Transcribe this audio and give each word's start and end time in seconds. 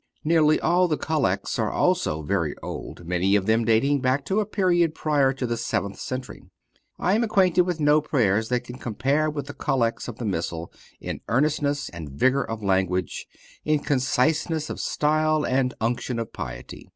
Nearly 0.23 0.59
all 0.59 0.87
the 0.87 0.97
collects 0.97 1.59
are 1.59 1.69
also 1.69 2.23
very 2.23 2.55
old, 2.63 3.05
many 3.05 3.35
of 3.35 3.45
them 3.45 3.63
dating 3.63 4.01
back 4.01 4.25
to 4.25 4.39
a 4.39 4.47
period 4.47 4.95
prior 4.95 5.31
to 5.33 5.45
the 5.45 5.57
seventh 5.57 5.99
century. 5.99 6.41
I 6.97 7.13
am 7.13 7.23
acquainted 7.23 7.67
with 7.67 7.79
no 7.79 8.01
prayers 8.01 8.49
that 8.49 8.63
can 8.63 8.79
compare 8.79 9.29
with 9.29 9.45
the 9.45 9.53
collects 9.53 10.07
of 10.07 10.15
the 10.17 10.25
Missal 10.25 10.73
in 10.99 11.19
earnestness 11.27 11.87
and 11.89 12.09
vigor 12.09 12.41
of 12.43 12.63
language, 12.63 13.27
in 13.63 13.77
conciseness 13.81 14.71
of 14.71 14.79
style 14.79 15.45
and 15.45 15.75
unction 15.79 16.17
of 16.17 16.33
piety. 16.33 16.89